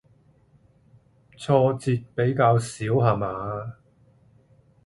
[1.37, 3.75] 挫折比較少下嘛